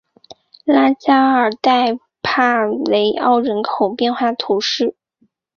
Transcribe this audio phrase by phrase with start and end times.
[0.63, 4.95] 拉加尔代帕雷奥人口变化图示